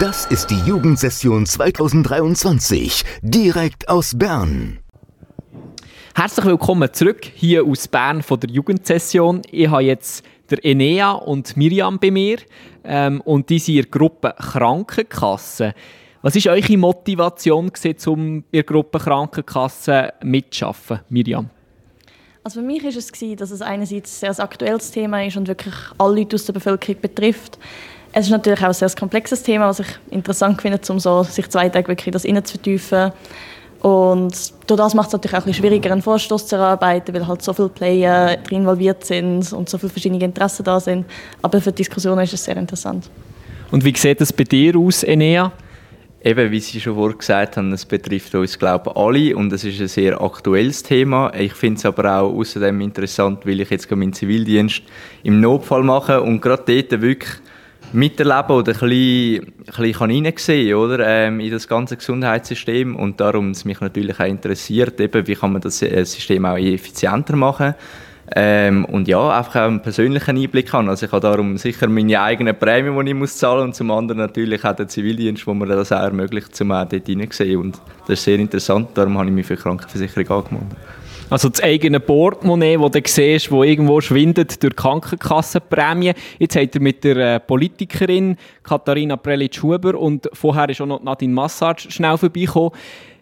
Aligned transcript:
Das 0.00 0.24
ist 0.26 0.50
die 0.50 0.58
Jugendsession 0.60 1.44
2023, 1.44 3.04
direkt 3.20 3.88
aus 3.88 4.16
Bern. 4.16 4.78
Herzlich 6.14 6.46
willkommen 6.46 6.92
zurück 6.92 7.24
hier 7.24 7.64
aus 7.64 7.88
Bern 7.88 8.22
von 8.22 8.40
der 8.40 8.48
Jugendsession. 8.48 9.42
Ich 9.50 9.68
habe 9.68 9.82
jetzt 9.82 10.24
der 10.50 10.64
Enea 10.64 11.12
und 11.12 11.56
Miriam 11.56 11.98
bei 11.98 12.10
mir 12.10 12.38
ähm, 12.84 13.20
und 13.20 13.50
die 13.50 13.58
sind 13.58 13.76
in 13.76 13.82
der 13.82 13.90
Gruppe 13.90 14.34
Krankenkasse. 14.38 15.74
Was 16.22 16.36
war 16.36 16.52
eure 16.52 16.76
Motivation, 16.78 17.70
gewesen, 17.70 18.08
um 18.08 18.36
in 18.36 18.44
der 18.52 18.62
Gruppe 18.62 18.98
Krankenkasse 18.98 20.14
mitzuarbeiten, 20.22 21.04
Miriam? 21.10 21.50
Also 22.44 22.60
für 22.60 22.66
mich 22.66 22.82
war 22.82 22.90
es, 22.90 23.36
dass 23.36 23.50
es 23.50 23.62
einerseits 23.62 24.22
ein 24.22 24.34
sehr 24.34 24.44
aktuelles 24.44 24.90
Thema 24.90 25.24
ist 25.24 25.36
und 25.36 25.48
wirklich 25.48 25.74
alle 25.98 26.20
Leute 26.20 26.36
aus 26.36 26.46
der 26.46 26.54
Bevölkerung 26.54 27.00
betrifft. 27.00 27.58
Es 28.14 28.26
ist 28.26 28.30
natürlich 28.30 28.60
auch 28.60 28.68
ein 28.68 28.74
sehr 28.74 28.90
komplexes 28.90 29.42
Thema, 29.42 29.68
was 29.68 29.80
ich 29.80 29.86
interessant 30.10 30.60
finde, 30.60 30.78
um 30.90 31.00
so 31.00 31.22
sich 31.22 31.48
zwei 31.48 31.68
Tage 31.68 31.88
wirklich 31.88 32.12
das 32.12 32.22
zu 32.22 32.52
vertiefen. 32.58 33.12
Und 33.80 34.32
durch 34.66 34.78
das 34.78 34.94
macht 34.94 35.08
es 35.08 35.12
natürlich 35.14 35.34
auch 35.34 35.40
ein 35.40 35.46
bisschen 35.46 35.64
schwieriger, 35.64 35.90
einen 35.90 36.02
Vorstoß 36.02 36.46
zu 36.46 36.56
erarbeiten, 36.56 37.14
weil 37.14 37.26
halt 37.26 37.42
so 37.42 37.52
viele 37.52 37.68
Player 37.68 38.36
drin 38.36 38.60
involviert 38.60 39.04
sind 39.04 39.52
und 39.52 39.68
so 39.68 39.76
viele 39.76 39.90
verschiedene 39.90 40.22
Interessen 40.22 40.62
da 40.62 40.78
sind. 40.78 41.06
Aber 41.40 41.60
für 41.60 41.72
die 41.72 41.76
Diskussion 41.76 42.18
ist 42.20 42.32
es 42.32 42.44
sehr 42.44 42.56
interessant. 42.56 43.10
Und 43.72 43.84
wie 43.84 43.96
sieht 43.96 44.20
es 44.20 44.32
bei 44.32 44.44
dir 44.44 44.76
aus, 44.76 45.02
Enea? 45.02 45.50
Eben, 46.24 46.52
wie 46.52 46.60
Sie 46.60 46.80
schon 46.80 46.94
vorhin 46.94 47.18
gesagt 47.18 47.56
haben, 47.56 47.72
es 47.72 47.84
betrifft 47.84 48.32
uns, 48.36 48.56
glaube 48.56 48.90
ich, 48.90 48.96
alle 48.96 49.36
und 49.36 49.52
es 49.52 49.64
ist 49.64 49.80
ein 49.80 49.88
sehr 49.88 50.20
aktuelles 50.20 50.84
Thema. 50.84 51.32
Ich 51.34 51.54
finde 51.54 51.78
es 51.78 51.84
aber 51.84 52.20
auch 52.20 52.32
außerdem 52.32 52.80
interessant, 52.80 53.44
weil 53.44 53.60
ich 53.60 53.70
jetzt 53.70 53.90
meinen 53.90 54.12
Zivildienst 54.12 54.82
im 55.24 55.40
Notfall 55.40 55.82
mache 55.82 56.22
und 56.22 56.40
gerade 56.40 56.62
dort 56.64 57.02
wirklich 57.02 57.41
miterleben 57.92 58.56
oder 58.56 58.72
ein 58.72 58.78
bisschen, 58.78 59.52
ein 59.66 59.82
bisschen 59.82 60.10
hineinsehen 60.10 60.74
oder, 60.74 61.06
ähm, 61.06 61.40
in 61.40 61.50
das 61.50 61.68
ganze 61.68 61.96
Gesundheitssystem. 61.96 62.96
Und 62.96 63.20
darum 63.20 63.50
es 63.50 63.64
mich 63.64 63.80
natürlich 63.80 64.18
auch 64.20 64.26
interessiert, 64.26 65.00
eben, 65.00 65.26
wie 65.26 65.34
kann 65.34 65.52
man 65.52 65.62
das 65.62 65.82
äh, 65.82 66.04
System 66.04 66.44
auch 66.44 66.56
effizienter 66.56 67.36
machen. 67.36 67.74
Ähm, 68.34 68.84
und 68.86 69.08
ja, 69.08 69.36
einfach 69.36 69.56
auch 69.56 69.66
einen 69.66 69.82
persönlichen 69.82 70.38
Einblick 70.38 70.72
haben. 70.72 70.88
Also 70.88 71.06
ich 71.06 71.12
habe 71.12 71.20
darum 71.20 71.58
sicher 71.58 71.88
meine 71.88 72.20
eigene 72.20 72.54
Prämie, 72.54 73.04
die 73.04 73.10
ich 73.10 73.16
muss 73.16 73.36
zahlen 73.36 73.64
und 73.64 73.74
zum 73.74 73.90
anderen 73.90 74.18
natürlich 74.18 74.64
auch 74.64 74.74
den 74.74 74.88
Zivildienst, 74.88 75.46
wo 75.46 75.52
mir 75.52 75.66
das 75.66 75.92
auch 75.92 76.00
ermöglicht, 76.00 76.58
um 76.60 76.72
auch 76.72 76.88
dort 76.88 77.06
hineinzusehen. 77.06 77.60
Und 77.60 77.80
das 78.06 78.20
ist 78.20 78.24
sehr 78.24 78.38
interessant, 78.38 78.90
darum 78.94 79.18
habe 79.18 79.28
ich 79.28 79.34
mich 79.34 79.46
für 79.46 79.56
die 79.56 79.62
Krankenversicherung 79.62 80.30
angemeldet. 80.30 80.78
Also 81.32 81.48
das 81.48 81.62
eigene 81.62 81.98
Portemonnaie, 81.98 82.76
das 82.76 82.90
du 82.90 83.00
siehst, 83.06 83.50
das 83.50 83.64
irgendwo 83.64 84.02
schwindet 84.02 84.62
durch 84.62 84.76
Krankenkassenprämien. 84.76 86.14
Jetzt 86.38 86.56
habt 86.56 86.74
ihr 86.74 86.80
mit 86.82 87.02
der 87.04 87.16
äh, 87.16 87.40
Politikerin 87.40 88.36
Katharina 88.62 89.16
Prelitsch-Huber 89.16 89.98
und 89.98 90.28
vorher 90.34 90.68
ist 90.68 90.82
auch 90.82 90.86
noch 90.86 91.02
Nadine 91.02 91.32
Massage 91.32 91.90
schnell 91.90 92.18
vorbeigekommen. 92.18 92.72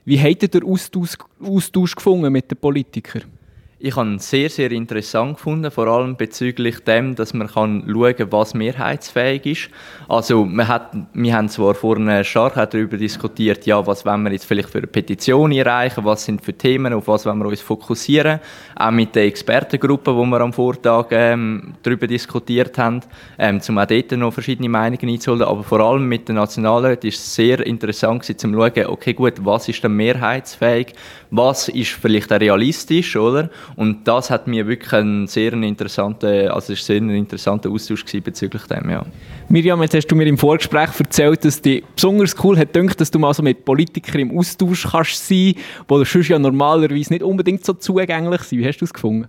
Wie 0.05 0.21
habt 0.21 0.43
ihr 0.43 0.49
den 0.49 0.65
Austausch, 0.65 1.19
Austausch 1.41 1.95
gefunden 1.95 2.33
mit 2.33 2.51
den 2.51 2.59
Politikern? 2.59 3.40
Ich 3.83 3.97
habe 3.97 4.17
es 4.17 4.29
sehr, 4.29 4.51
sehr 4.51 4.73
interessant 4.73 5.37
gefunden, 5.37 5.71
vor 5.71 5.87
allem 5.87 6.15
bezüglich 6.15 6.81
dem, 6.81 7.15
dass 7.15 7.33
man 7.33 7.49
kann 7.49 7.83
schauen 7.91 8.15
kann, 8.15 8.31
was 8.31 8.53
mehrheitsfähig 8.53 9.47
ist. 9.47 9.71
Also 10.07 10.45
wir, 10.45 10.69
hat, 10.69 10.95
wir 11.15 11.35
haben 11.35 11.49
zwar 11.49 11.73
vorhin 11.75 12.23
stark 12.23 12.57
darüber 12.57 12.99
diskutiert, 12.99 13.65
ja, 13.65 13.87
was 13.87 14.05
wollen 14.05 14.25
wir 14.25 14.33
jetzt 14.33 14.45
vielleicht 14.45 14.69
für 14.69 14.81
eine 14.81 14.87
Petition 14.87 15.51
erreichen, 15.53 16.05
was 16.05 16.27
sind 16.27 16.45
für 16.45 16.53
Themen, 16.53 16.93
auf 16.93 17.09
was 17.09 17.25
wollen 17.25 17.39
wir 17.39 17.47
uns 17.47 17.63
fokussieren. 17.63 18.41
Auch 18.77 18.91
mit 18.91 19.15
der 19.15 19.25
Expertengruppe, 19.25 20.15
wo 20.15 20.27
wir 20.27 20.43
am 20.43 20.53
Vortag 20.53 21.07
ähm, 21.13 21.73
darüber 21.83 22.07
diskutiert 22.07 22.77
haben, 22.77 23.01
ähm, 23.39 23.63
um 23.67 23.79
auch 23.79 23.87
dort 23.87 24.13
noch 24.13 24.35
verschiedene 24.35 24.69
Meinungen 24.69 25.09
einzuholen. 25.09 25.45
Aber 25.45 25.63
vor 25.63 25.81
allem 25.81 26.07
mit 26.07 26.29
den 26.29 26.37
Nationalräten 26.37 27.09
ist 27.09 27.21
es 27.21 27.35
sehr 27.35 27.67
interessant 27.67 28.27
zu 28.27 28.35
schauen, 28.37 28.87
okay 28.89 29.15
gut, 29.15 29.43
was 29.43 29.71
ist 29.71 29.83
denn 29.83 29.97
mehrheitsfähig, 29.97 30.93
was 31.31 31.71
ist 31.71 31.93
vielleicht 31.93 32.31
auch 32.31 32.41
realistisch, 32.41 33.17
oder? 33.17 33.49
Und 33.77 34.07
das 34.07 34.31
hat 34.31 34.47
mir 34.47 34.67
wirklich 34.67 34.93
einen 34.93 35.27
sehr 35.27 35.53
interessanten, 35.53 36.49
also 36.49 36.73
ist 36.73 36.85
sehr 36.85 37.01
ein 37.01 37.11
interessanter 37.11 37.71
Austausch 37.71 38.05
bezüglich 38.05 38.63
dem, 38.65 38.91
ja. 38.91 39.05
Miriam, 39.49 39.81
jetzt 39.83 39.95
hast 39.95 40.07
du 40.07 40.17
mir 40.17 40.27
im 40.27 40.39
Vorgespräch 40.39 40.91
erzählt, 40.99 41.45
dass 41.45 41.61
dich 41.61 41.85
besonders 41.95 42.35
cool 42.43 42.59
hat 42.59 42.73
gedacht, 42.73 43.01
dass 43.01 43.11
du 43.11 43.19
mal 43.19 43.35
so 43.35 43.43
mit 43.43 43.65
Politikern 43.65 44.21
im 44.21 44.39
Austausch 44.39 44.89
kannst 44.91 45.27
sein, 45.27 45.55
wo 45.89 46.03
sonst 46.05 46.29
ja 46.29 46.39
normalerweise 46.39 47.13
nicht 47.13 47.23
unbedingt 47.23 47.65
so 47.65 47.73
zugänglich 47.73 48.43
sind. 48.43 48.59
Wie 48.59 48.67
hast 48.67 48.79
du 48.79 48.85
es 48.85 48.93
gefunden? 48.93 49.29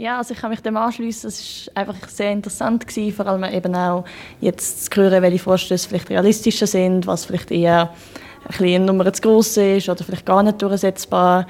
Ja, 0.00 0.16
also 0.16 0.32
ich 0.32 0.40
kann 0.40 0.48
mich 0.48 0.60
dem 0.60 0.78
anschließen. 0.78 1.28
Es 1.28 1.70
war 1.74 1.82
einfach 1.82 2.08
sehr 2.08 2.32
interessant 2.32 2.86
gewesen, 2.86 3.12
vor 3.12 3.26
allem 3.26 3.44
eben 3.44 3.74
auch 3.74 4.06
jetzt 4.40 4.90
zu 4.90 4.98
hören, 4.98 5.20
welche 5.20 5.40
Vorstöße 5.40 5.90
vielleicht 5.90 6.08
realistischer 6.08 6.66
sind, 6.66 7.06
was 7.06 7.26
vielleicht 7.26 7.50
eher 7.50 7.90
ein 7.90 8.46
bisschen 8.48 8.66
eine 8.76 8.86
Nummer 8.86 9.12
zu 9.12 9.20
groß 9.20 9.58
ist 9.58 9.90
oder 9.90 10.02
vielleicht 10.02 10.24
gar 10.24 10.42
nicht 10.42 10.62
durchsetzbar. 10.62 11.46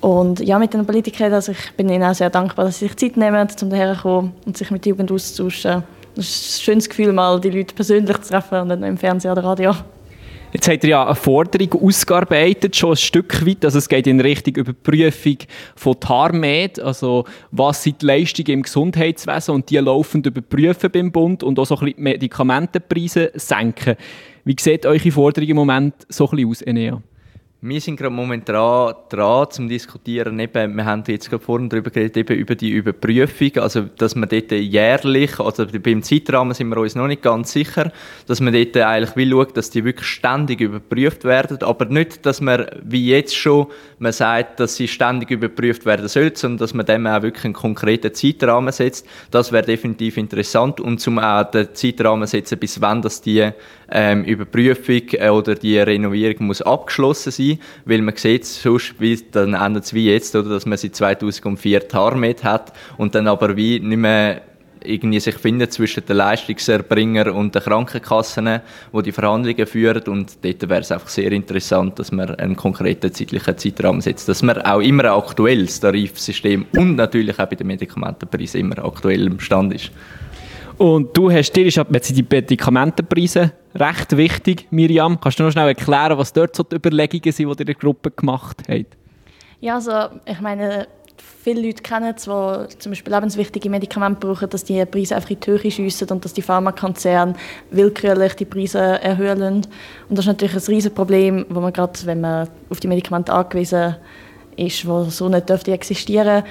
Und 0.00 0.40
ja, 0.40 0.58
mit 0.58 0.72
den 0.72 0.86
Politikern, 0.86 1.32
also 1.32 1.52
ich 1.52 1.72
bin 1.76 1.88
ihnen 1.88 2.04
auch 2.04 2.14
sehr 2.14 2.30
dankbar, 2.30 2.64
dass 2.64 2.78
sie 2.78 2.86
sich 2.86 2.96
Zeit 2.96 3.16
nehmen, 3.16 3.46
um 3.62 3.68
hierher 3.68 3.94
zu 3.94 4.02
kommen 4.02 4.32
und 4.46 4.56
sich 4.56 4.70
mit 4.70 4.84
der 4.84 4.90
Jugend 4.90 5.12
auszutauschen. 5.12 5.82
Das 6.14 6.26
ist 6.26 6.58
ein 6.58 6.62
schönes 6.62 6.88
Gefühl, 6.88 7.12
mal 7.12 7.40
die 7.40 7.50
Leute 7.50 7.74
persönlich 7.74 8.18
zu 8.22 8.30
treffen 8.30 8.60
und 8.60 8.68
nicht 8.68 8.80
nur 8.80 8.88
im 8.88 8.96
Fernsehen 8.96 9.30
oder 9.30 9.44
Radio. 9.44 9.74
Jetzt 10.52 10.68
habt 10.68 10.82
ihr 10.82 10.90
ja 10.90 11.06
eine 11.06 11.14
Forderung 11.14 11.86
ausgearbeitet, 11.86 12.74
schon 12.74 12.90
ein 12.90 12.96
Stück 12.96 13.46
weit. 13.46 13.64
Also 13.64 13.78
es 13.78 13.88
geht 13.88 14.08
in 14.08 14.20
Richtung 14.20 14.56
Überprüfung 14.56 15.36
von 15.76 16.00
TARMED, 16.00 16.80
also 16.80 17.24
was 17.52 17.84
sind 17.84 18.02
die 18.02 18.06
Leistungen 18.06 18.50
im 18.50 18.62
Gesundheitswesen 18.62 19.54
und 19.54 19.70
die 19.70 19.76
laufend 19.76 20.26
überprüfen 20.26 20.90
beim 20.90 21.12
Bund 21.12 21.44
und 21.44 21.58
auch 21.58 21.66
so 21.66 21.76
ein 21.76 21.84
bisschen 21.84 22.02
Medikamentenpreise 22.02 23.30
senken. 23.34 23.94
Wie 24.44 24.56
sieht 24.58 24.86
eure 24.86 25.10
Forderung 25.12 25.48
im 25.50 25.56
Moment 25.56 25.94
so 26.08 26.24
ein 26.24 26.30
bisschen 26.30 26.50
aus, 26.50 26.62
Enea? 26.62 27.00
Wir 27.62 27.78
sind 27.78 27.98
gerade 27.98 28.14
momentan 28.14 28.94
dran, 29.10 29.50
zum 29.50 29.68
diskutieren. 29.68 30.38
Eben, 30.38 30.76
wir 30.76 30.84
haben 30.86 31.04
jetzt 31.06 31.28
gerade 31.28 31.44
vorhin 31.44 31.68
darüber 31.68 31.90
geredet, 31.90 32.16
eben 32.16 32.38
über 32.38 32.54
die 32.54 32.70
Überprüfung. 32.70 33.50
Also, 33.56 33.82
dass 33.98 34.14
man 34.14 34.30
dort 34.30 34.50
jährlich, 34.50 35.38
also 35.38 35.66
beim 35.66 36.02
Zeitrahmen 36.02 36.54
sind 36.54 36.70
wir 36.70 36.78
uns 36.78 36.94
noch 36.94 37.06
nicht 37.06 37.20
ganz 37.20 37.52
sicher, 37.52 37.92
dass 38.26 38.40
man 38.40 38.54
dort 38.54 38.74
eigentlich 38.78 39.14
will 39.14 39.30
schauen, 39.32 39.48
dass 39.52 39.68
die 39.68 39.84
wirklich 39.84 40.08
ständig 40.08 40.62
überprüft 40.62 41.24
werden. 41.24 41.62
Aber 41.62 41.84
nicht, 41.84 42.24
dass 42.24 42.40
man 42.40 42.64
wie 42.82 43.10
jetzt 43.10 43.36
schon, 43.36 43.66
man 43.98 44.12
sagt, 44.12 44.58
dass 44.58 44.76
sie 44.76 44.88
ständig 44.88 45.30
überprüft 45.30 45.84
werden 45.84 46.08
sollen, 46.08 46.34
sondern 46.36 46.60
dass 46.60 46.72
man 46.72 46.86
dem 46.86 47.06
auch 47.06 47.20
wirklich 47.20 47.44
einen 47.44 47.52
konkreten 47.52 48.14
Zeitrahmen 48.14 48.72
setzt. 48.72 49.06
Das 49.30 49.52
wäre 49.52 49.66
definitiv 49.66 50.16
interessant. 50.16 50.80
Und 50.80 50.98
zum 50.98 51.18
auch 51.18 51.44
den 51.50 51.74
Zeitrahmen 51.74 52.26
setzen, 52.26 52.58
bis 52.58 52.80
wann 52.80 53.02
das 53.02 53.20
die 53.20 53.50
ähm, 53.90 54.24
Überprüfung 54.24 55.02
äh, 55.12 55.28
oder 55.28 55.54
die 55.54 55.78
Renovierung 55.78 56.46
muss 56.46 56.62
abgeschlossen 56.62 57.32
sein, 57.32 57.58
weil 57.84 58.02
man 58.02 58.16
sieht 58.16 58.44
sonst, 58.44 58.94
wie, 58.98 59.18
dann 59.32 59.54
endet 59.54 59.84
es 59.84 59.94
wie 59.94 60.10
jetzt, 60.10 60.34
oder, 60.36 60.48
dass 60.48 60.66
man 60.66 60.78
seit 60.78 60.94
2004 60.94 61.88
TARMED 61.88 62.44
hat 62.44 62.72
und 62.98 63.14
dann 63.14 63.26
aber 63.26 63.56
wie 63.56 63.80
nicht 63.80 63.98
mehr 63.98 64.42
irgendwie 64.84 65.20
sich 65.20 65.36
findet 65.36 65.72
zwischen 65.72 66.04
den 66.06 66.16
Leistungserbringer 66.16 67.34
und 67.34 67.54
den 67.54 67.62
Krankenkassen, 67.62 68.60
wo 68.92 69.02
die 69.02 69.12
Verhandlungen 69.12 69.66
führen 69.66 70.02
und 70.04 70.38
dort 70.42 70.68
wäre 70.68 70.80
es 70.80 70.92
einfach 70.92 71.08
sehr 71.08 71.32
interessant, 71.32 71.98
dass 71.98 72.12
man 72.12 72.34
einen 72.36 72.56
konkreten 72.56 73.12
zeitlichen 73.12 73.58
Zeitrahmen 73.58 74.00
setzt, 74.00 74.28
dass 74.28 74.42
man 74.42 74.58
auch 74.62 74.80
immer 74.80 75.04
ein 75.04 75.10
aktuelles 75.10 75.80
Tarifsystem 75.80 76.66
und 76.76 76.96
natürlich 76.96 77.38
auch 77.38 77.46
bei 77.46 77.56
den 77.56 77.66
Medikamentenpreisen 77.66 78.60
immer 78.60 78.84
aktuell 78.84 79.26
im 79.26 79.40
Stand 79.40 79.74
ist. 79.74 79.90
Und 80.78 81.14
du 81.14 81.30
hast 81.30 81.52
dir 81.52 81.64
jetzt 81.64 82.16
die 82.16 82.24
Medikamentenpreise 82.28 83.52
recht 83.74 84.16
wichtig, 84.16 84.66
Miriam. 84.70 85.20
Kannst 85.20 85.38
du 85.38 85.44
noch 85.44 85.52
schnell 85.52 85.68
erklären, 85.68 86.18
was 86.18 86.32
dort 86.32 86.56
so 86.56 86.62
die 86.62 86.76
Überlegungen 86.76 87.32
sind, 87.32 87.58
die 87.58 87.62
ihr 87.62 87.68
in 87.68 87.78
Gruppe 87.78 88.10
gemacht 88.10 88.62
habt? 88.68 88.96
Ja, 89.60 89.74
also 89.74 89.92
ich 90.24 90.40
meine, 90.40 90.88
viele 91.42 91.66
Leute 91.66 91.82
kennen 91.82 92.14
es, 92.16 92.24
die 92.24 92.78
zum 92.78 92.92
Beispiel 92.92 93.12
lebenswichtige 93.12 93.70
Medikamente 93.70 94.26
brauchen, 94.26 94.48
dass 94.48 94.64
die 94.64 94.84
Preise 94.86 95.16
einfach 95.16 95.30
in 95.30 95.40
die 95.40 95.50
Höhe 95.50 95.70
schiessen 95.70 96.08
und 96.08 96.24
dass 96.24 96.32
die 96.32 96.42
Pharmakonzerne 96.42 97.34
willkürlich 97.70 98.34
die 98.34 98.44
Preise 98.44 98.78
erhöhen. 98.78 99.42
Und 99.42 99.68
das 100.08 100.20
ist 100.20 100.26
natürlich 100.26 100.54
ein 100.54 100.74
riesiges 100.74 100.94
Problem, 100.94 101.46
wo 101.48 101.60
man 101.60 101.72
gerade, 101.72 101.98
wenn 102.04 102.20
man 102.20 102.48
auf 102.68 102.80
die 102.80 102.88
Medikamente 102.88 103.32
angewiesen 103.32 103.96
ist, 104.56 104.86
wo 104.86 105.04
so 105.04 105.28
nicht 105.28 105.50
existieren 105.50 106.42
dürfte 106.42 106.50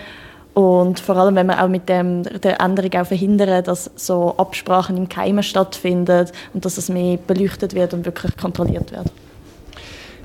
und 0.54 1.00
vor 1.00 1.16
allem, 1.16 1.36
wenn 1.36 1.48
wir 1.48 1.64
auch 1.64 1.70
mit 1.70 1.88
dem, 1.88 2.24
der 2.24 2.60
Änderung 2.60 2.94
auch 2.94 3.06
verhindern, 3.06 3.64
dass 3.64 3.90
so 3.96 4.36
Absprachen 4.38 4.98
im 4.98 5.08
Keimen 5.08 5.44
stattfinden 5.44 6.28
und 6.54 6.66
dass 6.66 6.78
es 6.78 6.90
mehr 6.90 7.18
beleuchtet 7.18 7.76
wird 7.76 7.94
und 7.94 8.06
wirklich 8.06 8.36
kontrolliert 8.36 8.92
wird. 8.92 9.12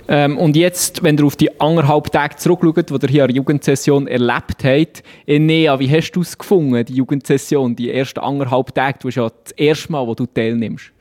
Ähm, 0.06 0.36
und 0.36 0.56
jetzt, 0.56 1.02
wenn 1.02 1.16
ihr 1.16 1.24
auf 1.24 1.36
die 1.36 1.60
anderthalb 1.60 2.10
Tage 2.12 2.36
zurückschaut, 2.36 2.88
die 2.88 3.06
ihr 3.06 3.08
hier 3.08 3.22
an 3.22 3.28
der 3.28 3.36
Jugendsession 3.36 4.06
erlebt 4.06 4.64
habt, 4.64 5.02
Enea, 5.26 5.78
wie 5.78 5.90
hast 5.90 6.12
du 6.12 6.20
es 6.20 6.36
gefunden, 6.36 6.84
die 6.84 6.94
Jugendsession, 6.94 7.74
die 7.74 7.90
ersten 7.90 8.20
anderthalb 8.20 8.74
Tage? 8.74 8.98
Du 9.00 9.08
hast 9.08 9.14
ja 9.14 9.28
das 9.28 9.52
erste 9.52 9.92
Mal, 9.92 10.06
wo 10.06 10.14
du 10.14 10.26
teilnimmst. 10.26 10.93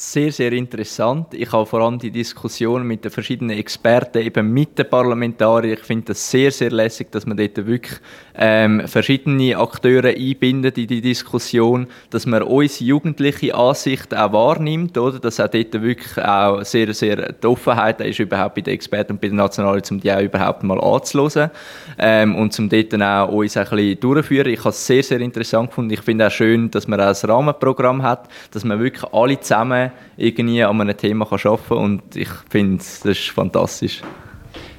Sehr, 0.00 0.30
sehr 0.30 0.52
interessant. 0.52 1.34
Ich 1.34 1.50
habe 1.50 1.66
vor 1.66 1.80
allem 1.80 1.98
die 1.98 2.12
Diskussion 2.12 2.86
mit 2.86 3.04
den 3.04 3.10
verschiedenen 3.10 3.58
Experten, 3.58 4.18
eben 4.18 4.52
mit 4.52 4.78
den 4.78 4.88
Parlamentariern, 4.88 5.76
ich 5.76 5.84
finde 5.84 6.04
das 6.06 6.30
sehr, 6.30 6.52
sehr 6.52 6.70
lässig, 6.70 7.10
dass 7.10 7.26
man 7.26 7.36
dort 7.36 7.66
wirklich 7.66 7.98
ähm, 8.36 8.86
verschiedene 8.86 9.58
Akteure 9.58 10.10
einbindet 10.10 10.78
in 10.78 10.86
die 10.86 11.00
Diskussion, 11.00 11.88
dass 12.10 12.26
man 12.26 12.44
unsere 12.44 12.84
jugendliche 12.84 13.52
Ansicht 13.56 14.16
auch 14.16 14.32
wahrnimmt, 14.32 14.96
oder? 14.96 15.18
dass 15.18 15.40
auch 15.40 15.48
dort 15.48 15.72
wirklich 15.82 16.16
auch 16.24 16.62
sehr, 16.62 16.94
sehr 16.94 17.32
die 17.32 17.46
Offenheit 17.48 18.00
ist, 18.00 18.20
überhaupt 18.20 18.54
bei 18.54 18.60
den 18.60 18.74
Experten 18.74 19.14
und 19.14 19.20
bei 19.20 19.26
den 19.26 19.36
Nationalen, 19.36 19.82
um 19.90 19.98
die 19.98 20.12
auch 20.12 20.20
überhaupt 20.20 20.62
mal 20.62 20.80
anzuhören 20.80 21.50
ähm, 21.98 22.36
und 22.36 22.56
um 22.56 22.68
dort 22.68 22.92
dann 22.92 23.02
auch 23.02 23.32
uns 23.32 23.56
ein 23.56 23.64
bisschen 23.68 23.98
durchzuführen. 23.98 24.52
Ich 24.52 24.60
habe 24.60 24.68
es 24.68 24.86
sehr, 24.86 25.02
sehr 25.02 25.20
interessant 25.20 25.70
gefunden. 25.70 25.92
Ich 25.92 26.02
finde 26.02 26.28
auch 26.28 26.30
schön, 26.30 26.70
dass 26.70 26.86
man 26.86 27.00
auch 27.00 27.20
ein 27.20 27.30
Rahmenprogramm 27.30 28.04
hat, 28.04 28.28
dass 28.52 28.62
man 28.62 28.78
wirklich 28.78 29.12
alle 29.12 29.40
zusammen 29.40 29.87
irgendwie 30.16 30.62
an 30.62 30.80
einem 30.80 30.96
Thema 30.96 31.26
arbeiten 31.30 31.60
kann 31.68 31.78
und 31.78 32.16
ich 32.16 32.30
finde, 32.50 32.78
das 32.78 33.04
ist 33.04 33.30
fantastisch. 33.30 34.02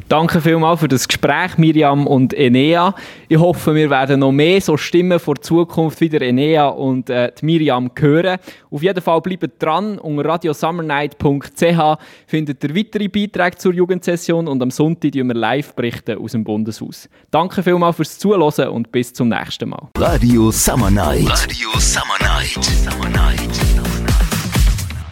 Danke 0.09 0.41
vielmals 0.41 0.79
für 0.79 0.87
das 0.87 1.07
Gespräch, 1.07 1.59
Miriam 1.59 2.07
und 2.07 2.33
Enea. 2.33 2.95
Ich 3.27 3.37
hoffe, 3.37 3.75
wir 3.75 3.91
werden 3.91 4.21
noch 4.21 4.31
mehr 4.31 4.59
so 4.59 4.75
Stimmen 4.75 5.19
vor 5.19 5.39
Zukunft 5.39 6.01
wieder 6.01 6.19
Enea 6.23 6.67
und 6.67 7.11
äh, 7.11 7.31
Miriam 7.43 7.91
hören. 7.95 8.39
Auf 8.71 8.81
jeden 8.81 9.01
Fall 9.03 9.21
bleibt 9.21 9.61
dran. 9.61 9.99
Unter 9.99 10.25
radiosummernight.ch 10.25 11.99
findet 12.25 12.63
ihr 12.63 12.75
weitere 12.75 13.07
Beiträge 13.07 13.57
zur 13.57 13.73
Jugendsession 13.75 14.47
und 14.47 14.63
am 14.63 14.71
Sonntag 14.71 15.11
berichten 15.11 15.27
wir 15.27 15.35
live 15.35 15.75
berichten 15.75 16.17
aus 16.17 16.31
dem 16.31 16.43
Bundeshaus. 16.43 17.07
Danke 17.29 17.61
vielmals 17.61 17.97
fürs 17.97 18.17
Zuhören 18.17 18.69
und 18.69 18.91
bis 18.91 19.13
zum 19.13 19.29
nächsten 19.29 19.69
Mal. 19.69 19.89
Radio 19.95 20.49
Summer 20.49 20.89
Night. 20.89 21.29
Radio 21.29 21.69
Summer 21.77 22.17
Night. 22.19 22.63
Summer 22.63 23.09
Night. 23.09 24.08